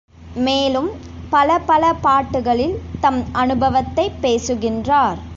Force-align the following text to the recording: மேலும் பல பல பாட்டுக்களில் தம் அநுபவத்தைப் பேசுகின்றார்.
மேலும் 0.37 0.87
பல 1.29 1.59
பல 1.59 1.93
பாட்டுக்களில் 1.95 2.73
தம் 3.01 3.25
அநுபவத்தைப் 3.33 4.19
பேசுகின்றார். 4.21 5.21